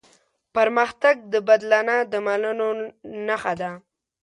پرمختګ 0.55 1.15
د 1.33 1.35
بدلانه 1.47 1.95
د 2.11 2.13
منلو 2.25 2.69
نښه 3.27 3.53
ده. 3.61 3.71